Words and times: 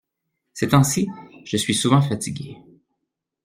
Ces 0.55 0.69
temps-ci 0.69 1.07
je 1.45 1.57
suis 1.57 1.75
souvent 1.75 2.01
fatigué. 2.01 2.57